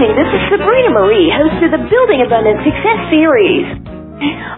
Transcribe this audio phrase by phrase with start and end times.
[0.00, 0.16] listening.
[0.16, 3.68] This is Sabrina Marie, host of the Building Abundant Success Series.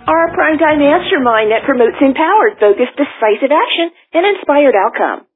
[0.06, 5.26] Our primetime mastermind that promotes empowered, focused, decisive action and inspired outcome.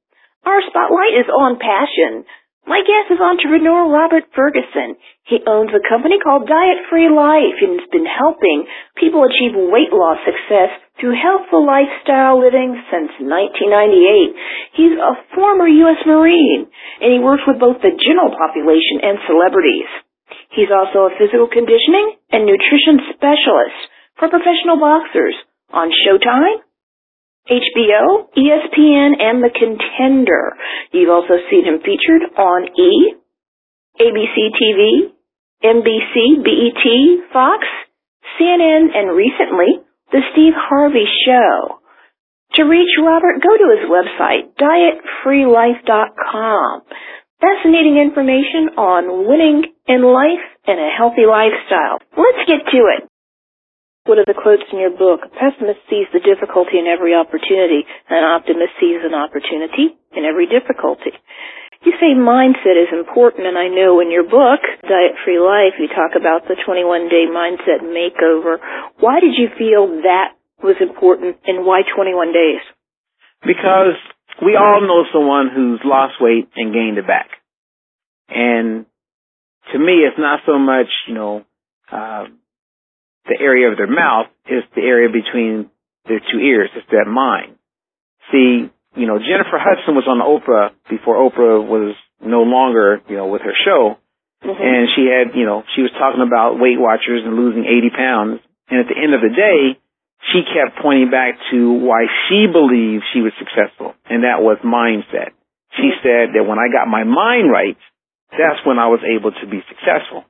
[0.46, 2.22] Our spotlight is on passion.
[2.66, 4.94] My guest is entrepreneur Robert Ferguson.
[5.26, 8.62] He owns a company called Diet Free Life and has been helping
[8.94, 10.70] people achieve weight loss success
[11.02, 14.78] through healthful lifestyle living since 1998.
[14.78, 15.98] He's a former U.S.
[16.06, 16.70] Marine
[17.02, 19.90] and he works with both the general population and celebrities.
[20.54, 23.82] He's also a physical conditioning and nutrition specialist
[24.22, 25.34] for professional boxers
[25.74, 26.62] on Showtime,
[27.50, 30.54] HBO, ESPN, and The Contender.
[30.94, 33.18] You've also seen him featured on E,
[33.98, 35.15] ABC TV,
[35.64, 36.84] NBC, BET,
[37.32, 37.64] Fox,
[38.38, 39.80] CNN, and recently,
[40.12, 41.80] The Steve Harvey Show.
[42.54, 46.82] To reach Robert, go to his website, dietfreelife.com.
[47.40, 51.98] Fascinating information on winning in life and a healthy lifestyle.
[52.16, 53.04] Let's get to it.
[54.06, 57.84] One of the quotes in your book, a pessimist sees the difficulty in every opportunity,
[58.08, 61.10] an optimist sees an opportunity in every difficulty.
[61.86, 65.86] You say mindset is important, and I know in your book, Diet Free Life, you
[65.86, 68.58] talk about the 21 day mindset makeover.
[68.98, 72.60] Why did you feel that was important, and why 21 days?
[73.40, 73.94] Because
[74.42, 77.30] we all know someone who's lost weight and gained it back.
[78.28, 78.86] And
[79.72, 81.44] to me, it's not so much, you know,
[81.92, 82.24] uh,
[83.26, 85.70] the area of their mouth it's the area between
[86.06, 86.70] their two ears.
[86.76, 87.56] It's that mind.
[88.30, 93.28] See, you know, Jennifer Hudson was on Oprah before Oprah was no longer, you know,
[93.28, 94.00] with her show.
[94.42, 94.56] Mm-hmm.
[94.56, 98.40] And she had, you know, she was talking about Weight Watchers and losing 80 pounds.
[98.68, 99.78] And at the end of the day,
[100.32, 103.94] she kept pointing back to why she believed she was successful.
[104.08, 105.36] And that was mindset.
[105.76, 106.02] She mm-hmm.
[106.02, 107.78] said that when I got my mind right,
[108.32, 110.24] that's when I was able to be successful.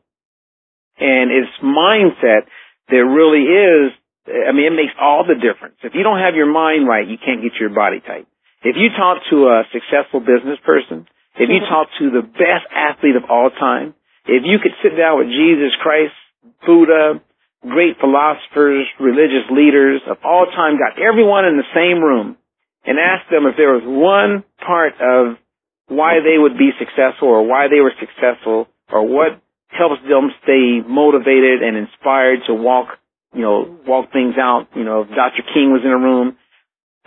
[0.98, 2.50] And it's mindset
[2.88, 3.92] there really is,
[4.26, 5.76] I mean, it makes all the difference.
[5.82, 8.26] If you don't have your mind right, you can't get your body tight.
[8.66, 11.06] If you talk to a successful business person,
[11.38, 11.70] if you mm-hmm.
[11.70, 13.94] talk to the best athlete of all time,
[14.26, 16.18] if you could sit down with Jesus Christ,
[16.66, 17.22] Buddha,
[17.62, 22.34] great philosophers, religious leaders of all time, got everyone in the same room
[22.82, 25.38] and asked them if there was one part of
[25.86, 29.38] why they would be successful or why they were successful or what
[29.70, 32.98] helps them stay motivated and inspired to walk,
[33.30, 34.74] you know, walk things out.
[34.74, 35.46] You know, if Dr.
[35.54, 36.34] King was in a room,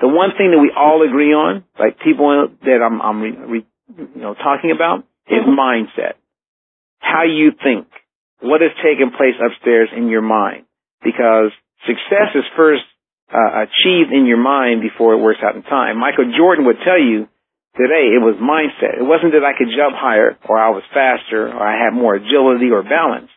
[0.01, 3.65] the one thing that we all agree on, like people that I'm, I'm re, re,
[3.97, 5.59] you know, talking about is mm-hmm.
[5.59, 6.15] mindset.
[6.99, 7.87] How you think.
[8.41, 10.63] What is taking place upstairs in your mind?
[11.03, 11.51] Because
[11.85, 12.83] success is first
[13.33, 15.99] uh, achieved in your mind before it works out in time.
[15.99, 17.27] Michael Jordan would tell you
[17.77, 18.97] Today, it was mindset.
[18.97, 22.15] It wasn't that I could jump higher or I was faster or I had more
[22.15, 23.29] agility or balance.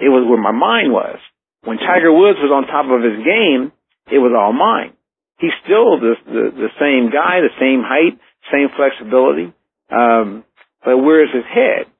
[0.00, 1.22] It was where my mind was.
[1.62, 3.70] When Tiger Woods was on top of his game,
[4.10, 4.98] it was all mine.
[5.38, 8.18] He's still the, the, the same guy, the same height,
[8.52, 9.52] same flexibility.
[9.90, 10.44] Um,
[10.84, 11.90] but where is his head?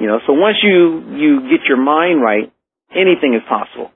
[0.00, 2.52] You know, so once you, you get your mind right,
[2.90, 3.92] anything is possible.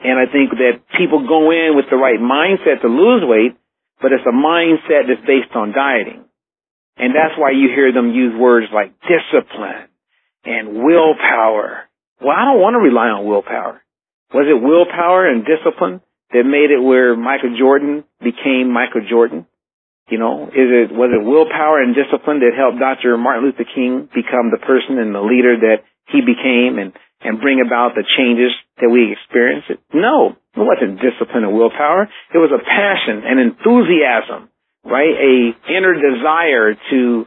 [0.00, 3.58] And I think that people go in with the right mindset to lose weight,
[4.00, 6.24] but it's a mindset that's based on dieting.
[6.96, 9.90] And that's why you hear them use words like discipline
[10.44, 11.84] and willpower.
[12.20, 13.82] Well, I don't want to rely on willpower.
[14.34, 16.00] Was it willpower and discipline
[16.32, 19.46] that made it where Michael Jordan became Michael Jordan?
[20.08, 23.16] You know, is it, was it willpower and discipline that helped Dr.
[23.20, 27.60] Martin Luther King become the person and the leader that he became and, and bring
[27.60, 29.68] about the changes that we experienced?
[29.92, 32.08] No, it wasn't discipline and willpower.
[32.32, 34.48] It was a passion and enthusiasm
[34.84, 35.14] right?
[35.14, 37.26] A inner desire to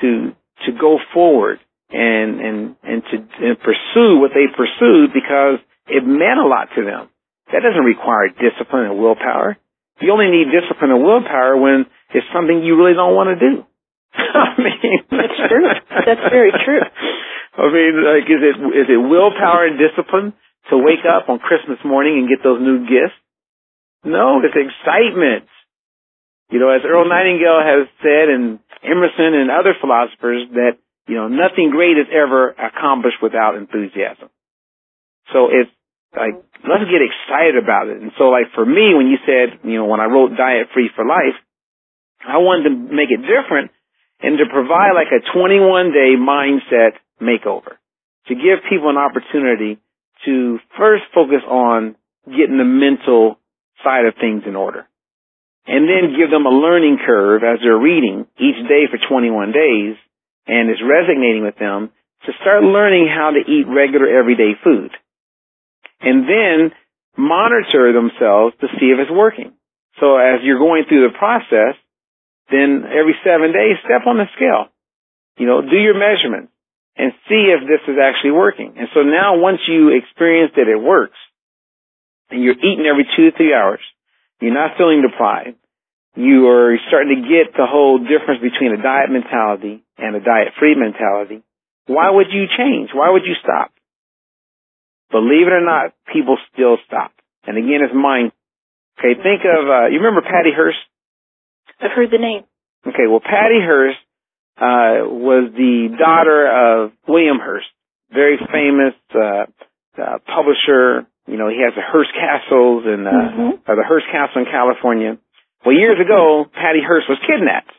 [0.00, 0.32] to
[0.66, 6.40] to go forward and and and to and pursue what they pursued because it meant
[6.40, 7.08] a lot to them.
[7.52, 9.56] That doesn't require discipline and willpower.
[10.00, 13.52] You only need discipline and willpower when it's something you really don't want to do.
[14.14, 15.68] I mean, that's true.
[15.90, 16.82] That's very true.
[17.54, 20.34] I mean, like, is it is it willpower and discipline
[20.70, 23.14] to wake up on Christmas morning and get those new gifts?
[24.02, 25.46] No, it's excitement.
[26.50, 30.76] You know, as Earl Nightingale has said and Emerson and other philosophers that,
[31.08, 34.28] you know, nothing great is ever accomplished without enthusiasm.
[35.32, 35.72] So it's
[36.16, 38.00] like, let's get excited about it.
[38.00, 40.90] And so like for me, when you said, you know, when I wrote Diet Free
[40.94, 41.36] for Life,
[42.24, 43.70] I wanted to make it different
[44.22, 47.76] and to provide like a 21 day mindset makeover
[48.28, 49.78] to give people an opportunity
[50.24, 53.36] to first focus on getting the mental
[53.84, 54.88] side of things in order
[55.66, 59.96] and then give them a learning curve as they're reading each day for 21 days
[60.46, 61.90] and it's resonating with them
[62.24, 64.92] to start learning how to eat regular everyday food.
[66.04, 66.72] And then
[67.16, 69.52] monitor themselves to see if it's working.
[70.00, 71.78] So as you're going through the process,
[72.50, 74.68] then every seven days, step on the scale.
[75.38, 76.52] You know, do your measurements
[76.96, 78.74] and see if this is actually working.
[78.76, 81.18] And so now once you experience that it works,
[82.30, 83.80] and you're eating every two to three hours,
[84.40, 85.58] you're not feeling deprived,
[86.16, 90.54] you are starting to get the whole difference between a diet mentality and a diet
[90.58, 91.42] free mentality,
[91.86, 92.90] why would you change?
[92.94, 93.72] Why would you stop?
[95.14, 97.14] Believe it or not, people still stop.
[97.46, 98.34] And again, it's mind.
[98.98, 100.82] Okay, think of, uh, you remember Patty Hearst?
[101.78, 102.42] I've heard the name.
[102.82, 104.02] Okay, well, Patty Hearst,
[104.58, 107.70] uh, was the daughter of William Hearst,
[108.10, 109.46] very famous, uh,
[110.02, 111.06] uh, publisher.
[111.30, 113.70] You know, he has the Hearst Castles and, uh, mm-hmm.
[113.70, 115.18] or the Hearst Castle in California.
[115.64, 117.70] Well, years ago, Patty Hearst was kidnapped.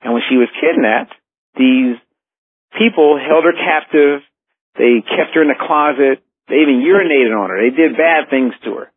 [0.00, 1.14] And when she was kidnapped,
[1.58, 1.98] these
[2.78, 4.22] people held her captive.
[4.78, 6.22] They kept her in a closet.
[6.48, 7.58] They even urinated on her.
[7.62, 8.92] They did bad things to her.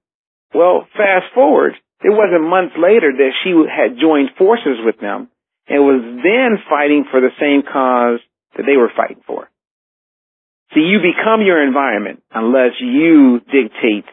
[0.54, 1.74] Well, fast forward.
[2.02, 5.30] It wasn't months later that she had joined forces with them
[5.68, 8.20] and was then fighting for the same cause
[8.56, 9.50] that they were fighting for.
[10.74, 14.06] See, you become your environment unless you dictate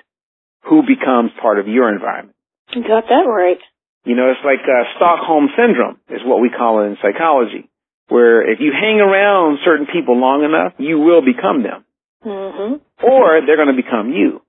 [0.64, 2.37] who becomes part of your environment.
[2.73, 3.58] You got that right.
[4.05, 7.70] You know, it's like uh, Stockholm syndrome is what we call it in psychology,
[8.08, 11.85] where if you hang around certain people long enough, you will become them.
[12.25, 13.05] Mm-hmm.
[13.05, 14.43] Or they're going to become you.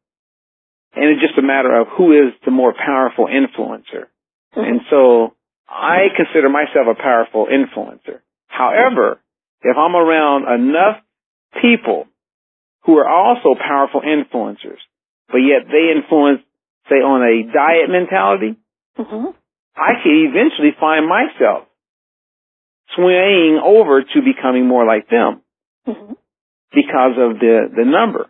[0.95, 4.09] And it's just a matter of who is the more powerful influencer.
[4.55, 4.61] Mm-hmm.
[4.61, 5.33] And so
[5.67, 8.21] I consider myself a powerful influencer.
[8.47, 9.19] However,
[9.61, 11.01] if I'm around enough
[11.61, 12.05] people
[12.85, 14.81] who are also powerful influencers,
[15.29, 16.41] but yet they influence,
[16.89, 18.57] say, on a diet mentality,
[18.99, 19.31] mm-hmm.
[19.75, 21.65] I could eventually find myself
[22.95, 25.41] swaying over to becoming more like them
[25.87, 26.13] mm-hmm.
[26.73, 28.27] Because of the, the number.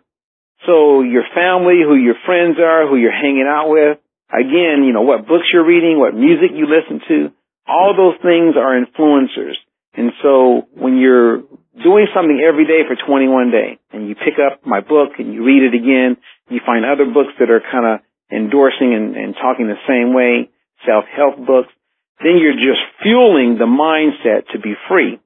[0.66, 3.98] So your family, who your friends are, who you're hanging out with,
[4.32, 7.18] again, you know, what books you're reading, what music you listen to,
[7.66, 9.56] all those things are influencers.
[9.94, 11.44] And so when you're
[11.80, 15.44] doing something every day for 21 days and you pick up my book and you
[15.44, 16.16] read it again,
[16.48, 18.00] you find other books that are kind of
[18.30, 20.50] endorsing and, and talking the same way,
[20.86, 21.72] self-help books,
[22.20, 25.20] then you're just fueling the mindset to be free.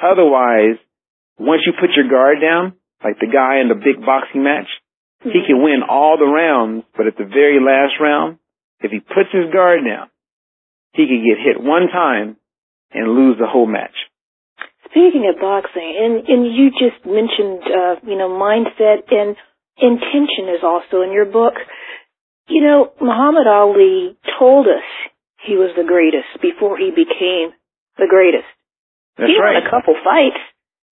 [0.00, 0.78] Otherwise,
[1.38, 4.68] once you put your guard down, like the guy in the big boxing match,
[5.22, 8.38] he can win all the rounds, but at the very last round,
[8.80, 10.10] if he puts his guard down,
[10.92, 12.36] he could get hit one time
[12.92, 13.94] and lose the whole match.
[14.86, 19.36] Speaking of boxing, and, and you just mentioned, uh, you know, mindset and
[19.76, 21.54] intention is also in your book.
[22.48, 24.86] You know, Muhammad Ali told us
[25.44, 27.52] he was the greatest before he became
[27.98, 28.48] the greatest.
[29.18, 29.60] That's he right.
[29.60, 30.40] won a couple fights,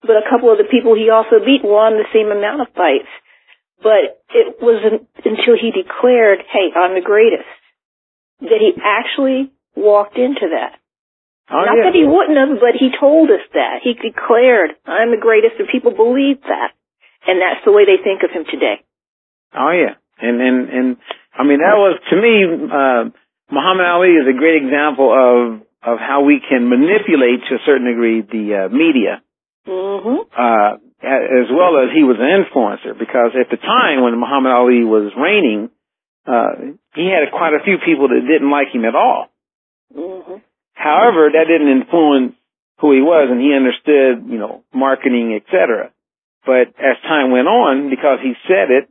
[0.03, 3.11] but a couple of the people he also beat won the same amount of fights.
[3.83, 7.49] But it wasn't until he declared, hey, I'm the greatest,
[8.41, 10.81] that he actually walked into that.
[11.47, 11.85] Oh, Not yeah.
[11.87, 13.85] that he wouldn't have, but he told us that.
[13.85, 16.75] He declared, I'm the greatest, and people believe that.
[17.27, 18.83] And that's the way they think of him today.
[19.55, 19.95] Oh yeah.
[20.19, 20.87] And, and, and
[21.37, 23.03] I mean, that was, to me, uh,
[23.53, 27.87] Muhammad Ali is a great example of, of how we can manipulate to a certain
[27.87, 29.23] degree the uh, media.
[29.67, 30.31] Mm-hmm.
[30.31, 34.87] Uh, as well as he was an influencer because at the time when Muhammad Ali
[34.87, 35.71] was reigning,
[36.25, 39.29] uh, he had quite a few people that didn't like him at all.
[39.93, 40.39] Mm-hmm.
[40.73, 42.35] However, that didn't influence
[42.81, 45.91] who he was and he understood, you know, marketing, etc.
[46.47, 48.89] But as time went on, because he said it,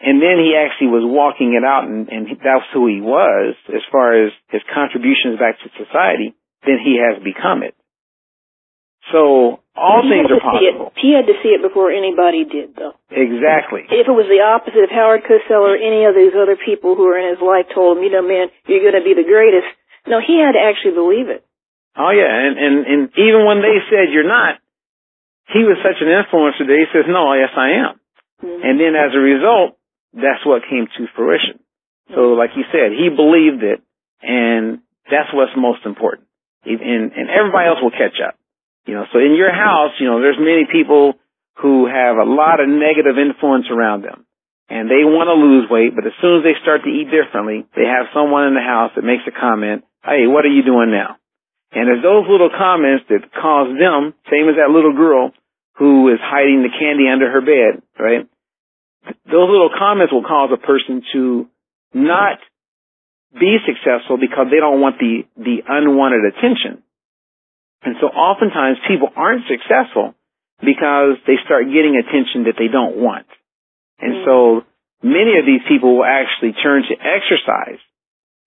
[0.00, 3.84] and then he actually was walking it out and, and that's who he was as
[3.92, 6.32] far as his contributions back to society,
[6.64, 7.75] then he has become it.
[9.14, 10.90] So all he things are possible.
[10.98, 12.98] He had to see it before anybody did, though.
[13.06, 13.86] Exactly.
[13.86, 17.06] If it was the opposite, if Howard Cosell or any of these other people who
[17.06, 19.68] were in his life told him, you know, man, you're going to be the greatest,
[20.10, 21.46] no, he had to actually believe it.
[21.94, 24.58] Oh yeah, and, and, and even when they said you're not,
[25.54, 27.94] he was such an influencer that he says, no, yes I am.
[28.42, 28.62] Mm-hmm.
[28.66, 29.78] And then as a result,
[30.12, 31.62] that's what came to fruition.
[32.10, 32.38] So Mm-hmm.
[32.38, 33.82] like you said, he believed it
[34.20, 36.26] and that's what's most important.
[36.66, 38.34] And, and everybody else will catch up.
[38.86, 41.14] You know, so in your house, you know, there's many people
[41.58, 44.26] who have a lot of negative influence around them
[44.68, 47.66] and they want to lose weight, but as soon as they start to eat differently,
[47.74, 50.90] they have someone in the house that makes a comment, hey, what are you doing
[50.90, 51.18] now?
[51.70, 55.30] And it's those little comments that cause them, same as that little girl
[55.78, 58.26] who is hiding the candy under her bed, right?
[59.26, 61.46] Those little comments will cause a person to
[61.94, 62.38] not
[63.34, 66.82] be successful because they don't want the, the unwanted attention.
[67.86, 70.18] And so oftentimes people aren't successful
[70.58, 73.26] because they start getting attention that they don't want.
[74.02, 74.24] And Mm.
[74.24, 74.64] so
[75.02, 77.78] many of these people will actually turn to exercise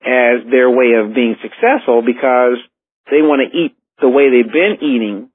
[0.03, 2.60] as their way of being successful because
[3.10, 5.29] they want to eat the way they've been eating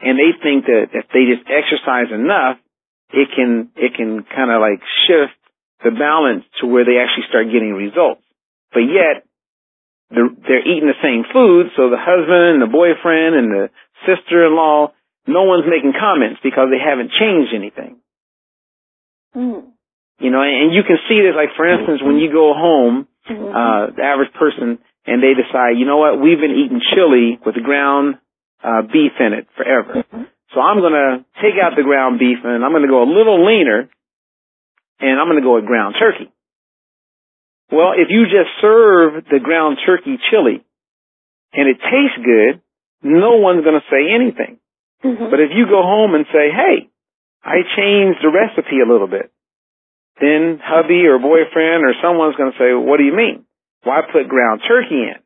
[0.00, 2.56] and they think that if they just exercise enough,
[3.12, 5.36] it can, it can kind of like shift
[5.84, 8.22] the balance to where they actually start getting results.
[8.72, 9.24] But yet,
[10.10, 13.64] they're, they're eating the same food, so the husband and the boyfriend and the
[14.06, 14.92] sister-in-law,
[15.26, 17.96] no one's making comments because they haven't changed anything.
[19.36, 19.70] Mm.
[20.18, 23.54] You know, and you can see this, like for instance, when you go home, Mhm.
[23.54, 27.54] uh, the average person, and they decide, you know what, we've been eating chili with
[27.62, 28.18] ground
[28.62, 30.04] uh, beef in it forever.
[30.12, 30.26] Mhm.
[30.52, 33.08] So I'm going to take out the ground beef and I'm going to go a
[33.08, 33.88] little leaner
[35.00, 36.30] and I'm going to go with ground turkey.
[37.70, 40.64] Well, if you just serve the ground turkey chili
[41.52, 42.60] and it tastes good,
[43.02, 44.58] no one's going to say anything.
[45.04, 45.30] Mhm.
[45.30, 46.90] But if you go home and say, hey,
[47.42, 49.30] I changed the recipe a little bit,
[50.20, 53.46] then hubby or boyfriend or someone's going to say, what do you mean?
[53.84, 55.16] Why put ground turkey in?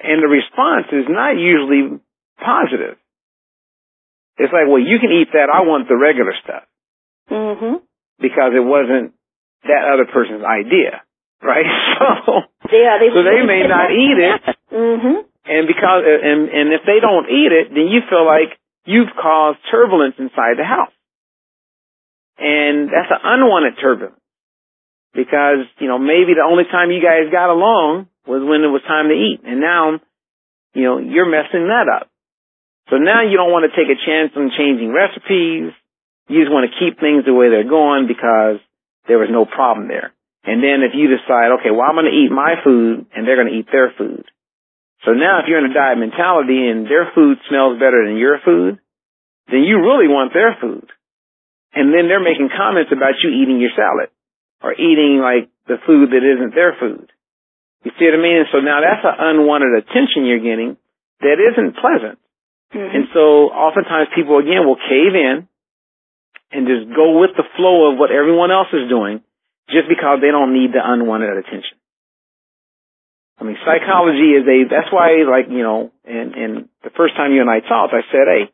[0.00, 1.98] And the response is not usually
[2.40, 2.96] positive.
[4.38, 5.50] It's like, well, you can eat that.
[5.52, 6.62] I want the regular stuff
[7.28, 7.82] Mhm.
[8.20, 9.12] because it wasn't
[9.64, 11.02] that other person's idea,
[11.42, 11.66] right?
[11.98, 14.40] So, Yeah, they so they may not eat it
[14.72, 15.24] Mhm.
[15.46, 19.58] and because, and, and if they don't eat it, then you feel like you've caused
[19.70, 20.92] turbulence inside the house.
[22.38, 24.20] And that's an unwanted turbulence.
[25.14, 28.82] Because, you know, maybe the only time you guys got along was when it was
[28.86, 29.40] time to eat.
[29.42, 29.98] And now,
[30.74, 32.08] you know, you're messing that up.
[32.90, 35.72] So now you don't want to take a chance on changing recipes.
[36.28, 38.60] You just want to keep things the way they're going because
[39.08, 40.12] there was no problem there.
[40.44, 43.36] And then if you decide, okay, well, I'm going to eat my food and they're
[43.36, 44.24] going to eat their food.
[45.04, 48.38] So now if you're in a diet mentality and their food smells better than your
[48.44, 48.78] food,
[49.50, 50.88] then you really want their food.
[51.74, 54.10] And then they're making comments about you eating your salad
[54.62, 57.12] or eating like the food that isn't their food.
[57.84, 58.38] You see what I mean?
[58.42, 60.76] And so now that's an unwanted attention you're getting
[61.20, 62.18] that isn't pleasant.
[62.74, 62.94] Mhm.
[62.94, 65.48] And so oftentimes people again will cave in
[66.52, 69.22] and just go with the flow of what everyone else is doing
[69.68, 71.76] just because they don't need the unwanted attention.
[73.38, 77.30] I mean, psychology is a, that's why like, you know, and, and the first time
[77.32, 78.44] you and I talked, I said, hey,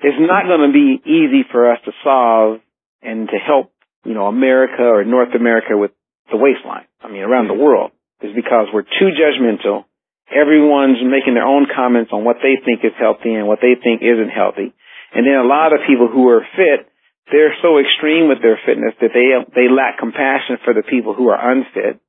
[0.00, 2.60] it's not going to be easy for us to solve
[3.02, 3.72] and to help,
[4.04, 5.92] you know, America or North America with
[6.30, 6.88] the waistline.
[7.02, 7.92] I mean, around the world
[8.22, 9.84] is because we're too judgmental.
[10.32, 14.00] Everyone's making their own comments on what they think is healthy and what they think
[14.00, 14.72] isn't healthy.
[15.12, 16.88] And then a lot of people who are fit,
[17.30, 21.28] they're so extreme with their fitness that they, they lack compassion for the people who
[21.28, 22.00] are unfit.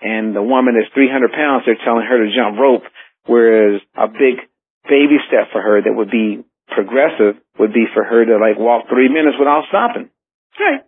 [0.00, 2.82] And the woman that's 300 pounds, they're telling her to jump rope,
[3.26, 4.42] whereas a big
[4.88, 8.88] baby step for her that would be progressive would be for her to like walk
[8.88, 10.10] three minutes without stopping.
[10.58, 10.82] Right.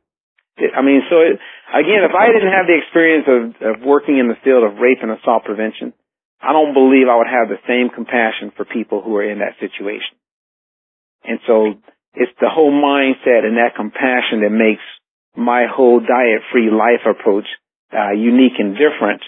[0.59, 1.39] I mean, so it,
[1.71, 5.03] again, if I didn't have the experience of, of working in the field of rape
[5.03, 5.93] and assault prevention,
[6.41, 9.59] I don't believe I would have the same compassion for people who are in that
[9.59, 10.15] situation.
[11.25, 11.75] And so
[12.15, 14.83] it's the whole mindset and that compassion that makes
[15.37, 17.47] my whole diet-free life approach
[17.93, 19.23] uh, unique and different.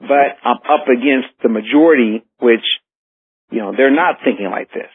[0.00, 2.64] But I'm up against the majority, which,
[3.50, 4.92] you know, they're not thinking like this.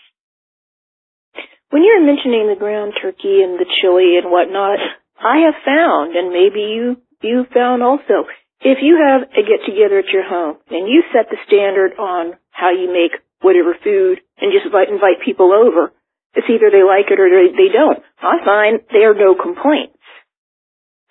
[1.69, 4.79] When you're mentioning the ground turkey and the chili and whatnot,
[5.19, 8.29] I have found, and maybe you you found also,
[8.61, 12.37] if you have a get together at your home and you set the standard on
[12.51, 15.91] how you make whatever food and just invite, invite people over,
[16.35, 17.99] it's either they like it or they, they don't.
[18.19, 19.97] I find there are no complaints.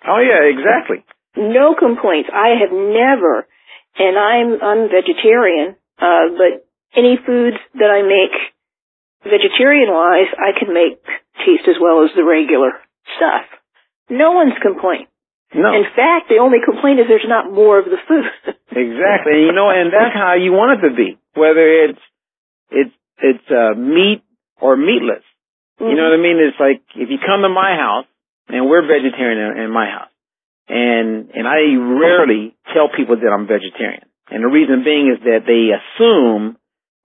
[0.05, 1.03] Oh yeah, exactly.
[1.35, 2.29] No complaints.
[2.31, 3.47] I have never,
[3.97, 6.65] and I'm I'm vegetarian, uh, but
[6.95, 8.33] any foods that I make
[9.25, 11.01] vegetarian wise, I can make
[11.43, 12.71] taste as well as the regular
[13.17, 13.45] stuff.
[14.09, 15.07] No one's complained.
[15.53, 15.73] No.
[15.73, 18.25] In fact, the only complaint is there's not more of the food.
[18.75, 19.39] Exactly.
[19.47, 21.17] You know, and that's how you want it to be.
[21.33, 21.99] Whether it's
[22.69, 24.21] it's it's uh meat
[24.61, 25.23] or meatless.
[25.79, 26.39] You know what I mean?
[26.39, 28.07] It's like if you come to my house
[28.47, 30.11] and we're vegetarian in, in my house.
[30.67, 34.07] And and I rarely tell people that I'm vegetarian.
[34.31, 36.57] And the reason being is that they assume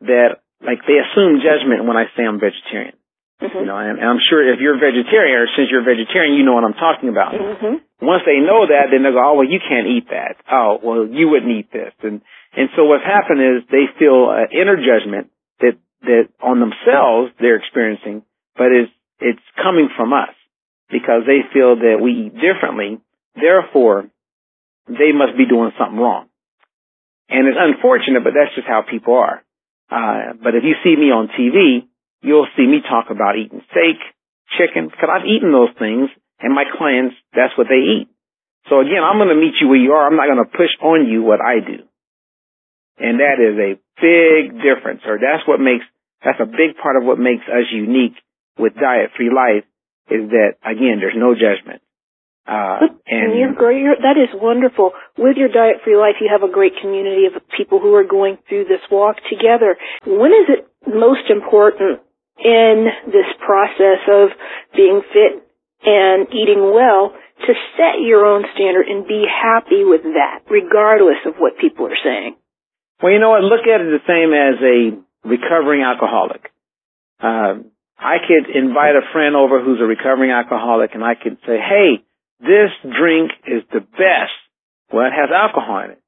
[0.06, 2.94] that like they assume judgment when I say I'm vegetarian.
[3.42, 3.60] Mhm.
[3.60, 6.36] You know, and, and I'm sure if you're a vegetarian or since you're a vegetarian
[6.38, 7.32] you know what I'm talking about.
[7.34, 7.80] Mhm.
[8.00, 10.36] Once they know that, then they go, oh, well, you can't eat that.
[10.50, 11.92] Oh, well, you wouldn't eat this.
[12.02, 12.22] And,
[12.56, 15.28] and so what's happened is they feel uh, inner judgment
[15.60, 18.22] that, that on themselves they're experiencing,
[18.56, 20.34] but it's, it's coming from us
[20.90, 23.00] because they feel that we eat differently.
[23.34, 24.10] Therefore,
[24.88, 26.26] they must be doing something wrong.
[27.28, 29.44] And it's unfortunate, but that's just how people are.
[29.90, 31.86] Uh, but if you see me on TV,
[32.22, 34.02] you'll see me talk about eating steak,
[34.58, 38.08] chicken, because I've eaten those things, and my clients, that's what they eat.
[38.68, 40.06] So again, I'm going to meet you where you are.
[40.06, 41.86] I'm not going to push on you what I do.
[42.98, 45.84] And that is a big difference, or that's what makes,
[46.24, 48.16] that's a big part of what makes us unique
[48.58, 49.64] with diet free life
[50.10, 51.80] is that again, there's no judgment.
[52.50, 53.78] Uh, and, you're great.
[53.78, 54.90] You're, that is wonderful.
[55.16, 58.38] With your diet free life, you have a great community of people who are going
[58.48, 59.76] through this walk together.
[60.02, 62.02] When is it most important
[62.42, 64.34] in this process of
[64.74, 65.46] being fit
[65.84, 67.14] and eating well
[67.46, 72.02] to set your own standard and be happy with that, regardless of what people are
[72.02, 72.34] saying?
[73.02, 73.42] Well, you know what?
[73.42, 76.52] Look at it the same as a recovering alcoholic.
[77.20, 77.64] Uh,
[77.98, 82.04] I could invite a friend over who's a recovering alcoholic and I could say, hey,
[82.40, 84.36] this drink is the best.
[84.92, 86.02] Well, it has alcohol in it.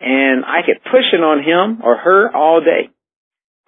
[0.00, 2.90] And I could push it on him or her all day.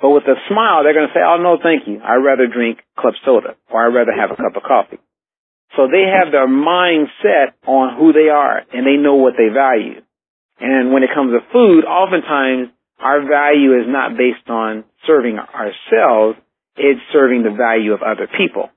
[0.00, 2.00] But with a smile, they're going to say, oh, no, thank you.
[2.02, 4.98] I'd rather drink club soda or I'd rather have a cup of coffee.
[5.76, 9.52] So they have their mind set on who they are and they know what they
[9.52, 10.02] value.
[10.60, 16.38] And when it comes to food, oftentimes our value is not based on serving ourselves,
[16.76, 18.68] it's serving the value of other people.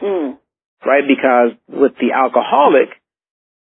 [0.00, 0.38] Mm.
[0.84, 1.04] Right?
[1.06, 2.90] Because with the alcoholic,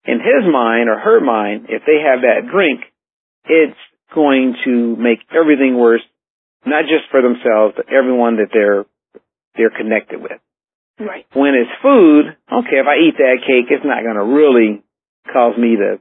[0.05, 2.81] in his mind or her mind, if they have that drink,
[3.45, 3.79] it's
[4.13, 6.03] going to make everything worse,
[6.65, 8.85] not just for themselves, but everyone that they're,
[9.55, 10.39] they're connected with.
[10.99, 11.25] Right.
[11.33, 14.83] When it's food, okay, if I eat that cake, it's not going to really
[15.31, 15.99] cause me to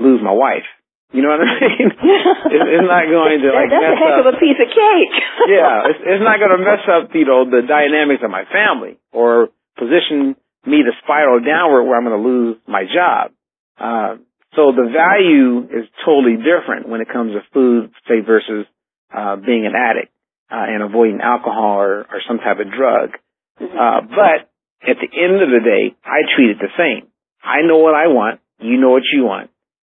[0.00, 0.64] lose my wife.
[1.10, 1.90] You know what I mean?
[2.54, 4.22] it's, it's not going to like That's mess a heck up.
[4.22, 5.14] of a piece of cake.
[5.50, 8.94] yeah, it's, it's not going to mess up, you know, the dynamics of my family
[9.10, 13.34] or position me to spiral downward where I'm going to lose my job.
[13.74, 14.22] Uh,
[14.54, 18.70] so the value is totally different when it comes to food, say, versus
[19.10, 20.14] uh, being an addict
[20.46, 23.18] uh, and avoiding alcohol or, or some type of drug.
[23.58, 23.74] Mm-hmm.
[23.74, 24.46] Uh, but
[24.86, 27.10] at the end of the day, I treat it the same.
[27.42, 28.38] I know what I want.
[28.62, 29.49] You know what you want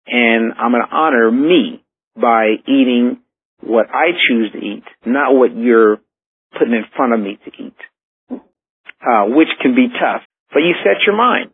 [0.10, 1.84] and I'm going to honor me
[2.16, 3.22] by eating
[3.62, 5.98] what I choose to eat, not what you're
[6.58, 7.80] putting in front of me to eat,
[8.32, 10.24] uh, which can be tough.
[10.52, 11.52] But you set your mind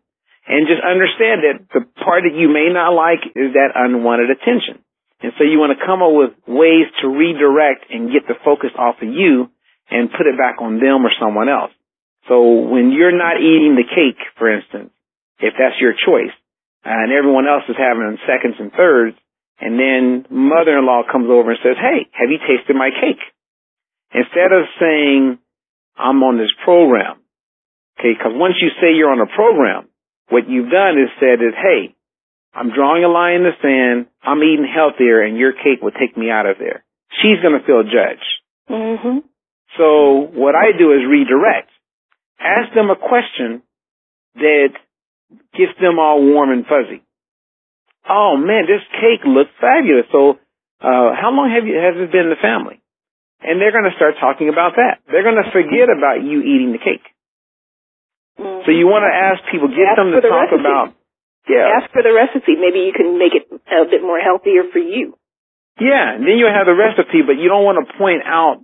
[0.47, 4.85] and just understand that the part that you may not like is that unwanted attention.
[5.21, 8.71] And so you want to come up with ways to redirect and get the focus
[8.77, 9.49] off of you
[9.89, 11.71] and put it back on them or someone else.
[12.27, 14.91] So when you're not eating the cake, for instance,
[15.39, 16.33] if that's your choice,
[16.85, 19.17] and everyone else is having seconds and thirds.
[19.59, 23.23] And then mother-in-law comes over and says, hey, have you tasted my cake?
[24.13, 25.39] Instead of saying,
[25.97, 27.23] I'm on this program.
[27.97, 29.87] Okay, because once you say you're on a program,
[30.29, 31.95] what you've done is said is, hey,
[32.53, 34.07] I'm drawing a line in the sand.
[34.21, 36.83] I'm eating healthier and your cake will take me out of there.
[37.21, 38.31] She's going to feel judged.
[38.69, 39.19] Mm-hmm.
[39.77, 41.71] So what I do is redirect.
[42.39, 43.63] Ask them a question
[44.35, 44.75] that
[45.53, 47.01] gets them all warm and fuzzy.
[48.07, 50.05] Oh man, this cake looks fabulous.
[50.11, 50.37] So,
[50.81, 52.81] uh, how long have you, has it been in the family?
[53.41, 55.05] And they're going to start talking about that.
[55.05, 57.05] They're going to forget about you eating the cake.
[58.39, 58.65] Mm-hmm.
[58.65, 60.65] So you want to ask people, get ask them to talk recipe.
[60.65, 60.85] about,
[61.45, 61.77] yeah.
[61.77, 62.57] Ask for the recipe.
[62.57, 65.13] Maybe you can make it a bit more healthier for you.
[65.79, 68.63] Yeah, and then you have the recipe, but you don't want to point out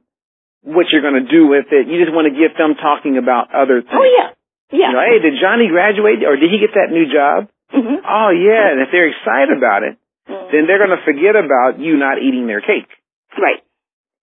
[0.63, 1.87] what you're going to do with it.
[1.87, 3.93] You just want to get them talking about other things.
[3.93, 4.31] Oh yeah.
[4.71, 4.89] Yeah.
[4.89, 7.51] You know, hey, did Johnny graduate or did he get that new job?
[7.71, 8.03] Mm-hmm.
[8.03, 9.95] Oh yeah, and if they're excited about it,
[10.27, 10.47] mm-hmm.
[10.51, 12.89] then they're going to forget about you not eating their cake.
[13.35, 13.63] Right.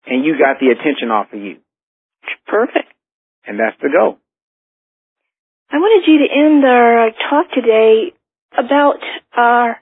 [0.06, 1.60] And you got the attention off of you.
[2.46, 2.92] Perfect.
[3.46, 4.18] And that's the goal.
[5.70, 8.12] I wanted you to end our talk today
[8.56, 9.00] about
[9.36, 9.76] our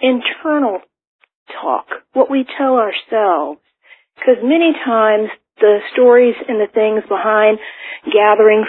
[0.00, 0.80] internal
[1.60, 3.60] talk, what we tell ourselves.
[4.14, 7.58] Because many times the stories and the things behind
[8.06, 8.66] gatherings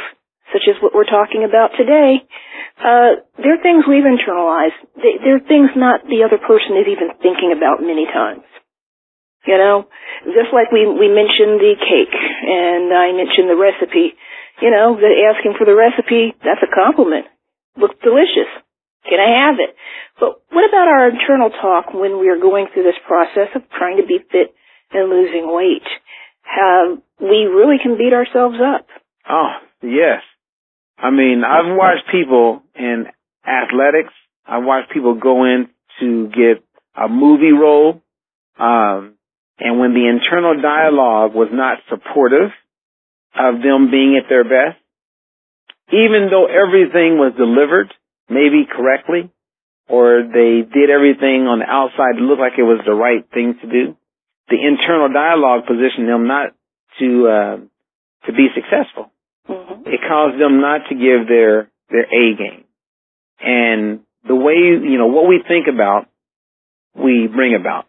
[0.54, 2.22] such as what we're talking about today,
[2.80, 4.78] uh, they're things we've internalized.
[4.96, 8.46] They, they're things not the other person is even thinking about many times.
[9.46, 9.92] You know,
[10.24, 14.16] just like we we mentioned the cake and I mentioned the recipe.
[14.64, 17.28] You know, the asking for the recipe that's a compliment.
[17.76, 18.48] Looks delicious.
[19.04, 19.76] Can I have it?
[20.20, 23.98] But what about our internal talk when we are going through this process of trying
[23.98, 24.56] to be fit
[24.96, 25.84] and losing weight?
[26.48, 28.88] Have we really can beat ourselves up?
[29.28, 30.24] Oh yes,
[31.04, 33.08] I mean, I've watched people in
[33.44, 34.14] athletics.
[34.48, 35.68] I've watched people go in
[36.00, 36.64] to get
[36.96, 38.02] a movie role.
[38.58, 39.16] Um,
[39.60, 42.52] and when the internal dialogue was not supportive
[43.36, 44.80] of them being at their best,
[45.92, 47.94] even though everything was delivered,
[48.30, 49.30] maybe correctly,
[49.90, 53.60] or they did everything on the outside to look like it was the right thing
[53.60, 53.98] to do,
[54.48, 56.56] the internal dialogue positioned them not
[57.00, 57.58] to uh,
[58.26, 59.13] to be successful.
[59.50, 59.88] Mm-hmm.
[59.88, 62.64] It caused them not to give their, their A game.
[63.42, 66.08] And the way, you know, what we think about,
[66.96, 67.86] we bring about.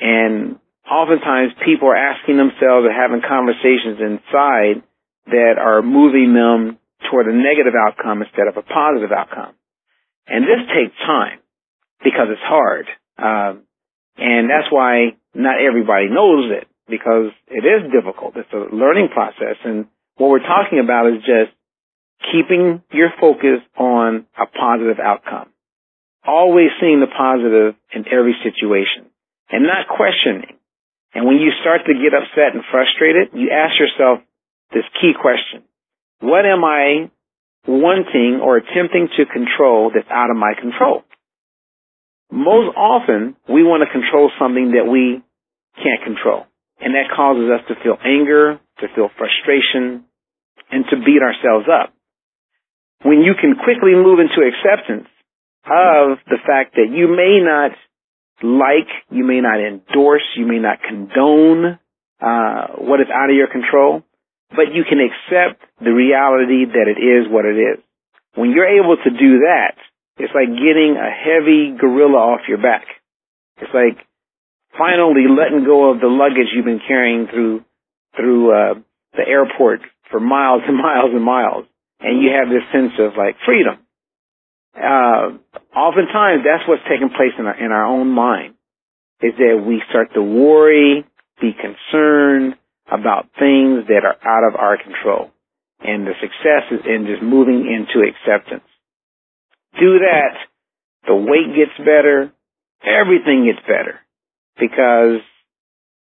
[0.00, 0.58] And
[0.90, 4.82] oftentimes people are asking themselves or having conversations inside
[5.26, 6.78] that are moving them
[7.10, 9.54] toward a negative outcome instead of a positive outcome.
[10.26, 11.38] And this takes time
[12.02, 12.86] because it's hard.
[13.18, 13.62] Um,
[14.16, 18.36] and that's why not everybody knows it because it is difficult.
[18.36, 19.56] It's a learning process.
[19.64, 21.52] And what we're talking about is just
[22.30, 25.48] keeping your focus on a positive outcome.
[26.24, 29.10] Always seeing the positive in every situation
[29.50, 30.56] and not questioning.
[31.14, 34.20] And when you start to get upset and frustrated, you ask yourself
[34.72, 35.64] this key question.
[36.20, 37.10] What am I
[37.66, 41.02] wanting or attempting to control that's out of my control?
[42.30, 45.20] Most often, we want to control something that we
[45.76, 46.46] can't control.
[46.80, 50.04] And that causes us to feel anger, to feel frustration,
[50.70, 51.94] and to beat ourselves up.
[53.02, 55.08] When you can quickly move into acceptance
[55.64, 57.72] of the fact that you may not
[58.42, 61.78] like, you may not endorse, you may not condone
[62.20, 64.02] uh, what is out of your control,
[64.50, 67.78] but you can accept the reality that it is what it is.
[68.34, 69.76] When you're able to do that,
[70.18, 72.84] it's like getting a heavy gorilla off your back.
[73.58, 73.98] It's like
[74.76, 77.64] finally letting go of the luggage you've been carrying through
[78.16, 78.74] through uh,
[79.14, 81.66] the airport for miles and miles and miles,
[82.00, 83.78] and you have this sense of like freedom.
[84.74, 85.38] Uh,
[85.76, 88.54] oftentimes, that's what's taking place in our in our own mind.
[89.20, 91.04] Is that we start to worry,
[91.40, 92.56] be concerned
[92.90, 95.30] about things that are out of our control,
[95.80, 98.66] and the success is in just moving into acceptance.
[99.78, 100.36] Do that,
[101.06, 102.32] the weight gets better,
[102.84, 104.00] everything gets better
[104.58, 105.20] because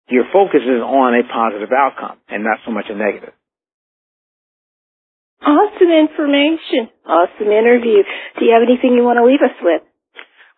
[0.09, 3.33] your focus is on a positive outcome and not so much a negative.
[5.41, 6.89] Awesome information.
[7.05, 8.01] Awesome interview.
[8.39, 9.81] Do you have anything you want to leave us with?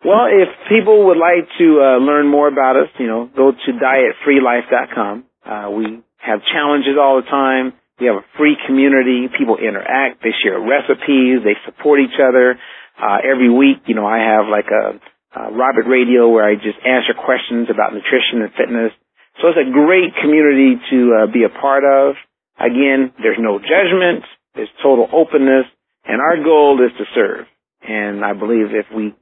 [0.00, 3.70] Well, if people would like to uh, learn more about us, you know, go to
[3.76, 5.24] dietfreelife.com.
[5.44, 7.74] Uh, we have challenges all the time.
[8.00, 9.28] We have a free community.
[9.36, 10.24] People interact.
[10.24, 11.44] They share recipes.
[11.44, 12.56] They support each other.
[12.96, 14.96] Uh, every week, you know, I have like a,
[15.36, 18.92] a Robert Radio where I just answer questions about nutrition and fitness.
[19.38, 22.16] So it's a great community to uh, be a part of.
[22.58, 24.24] Again, there's no judgment.
[24.54, 25.66] There's total openness.
[26.04, 27.46] And our goal is to serve.
[27.82, 29.14] And I believe if we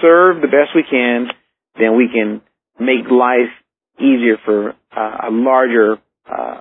[0.00, 1.28] serve the best we can,
[1.78, 2.42] then we can
[2.80, 3.52] make life
[3.98, 6.60] easier for uh, a larger uh,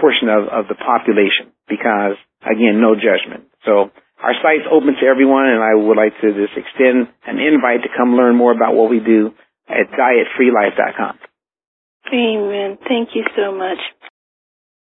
[0.00, 3.46] portion of, of the population because, again, no judgment.
[3.64, 3.90] So
[4.22, 7.90] our site's open to everyone, and I would like to just extend an invite to
[7.96, 9.32] come learn more about what we do
[9.68, 11.18] at dietfreelife.com.
[12.12, 12.78] Amen.
[12.88, 13.78] Thank you so much.